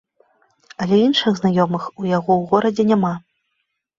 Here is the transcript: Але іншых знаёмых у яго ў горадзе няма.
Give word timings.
Але 0.85 0.95
іншых 1.07 1.33
знаёмых 1.41 1.83
у 2.03 2.07
яго 2.17 2.33
ў 2.37 2.43
горадзе 2.53 2.83
няма. 2.95 3.13